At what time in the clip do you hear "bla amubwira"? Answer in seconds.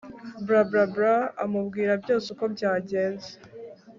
0.95-1.93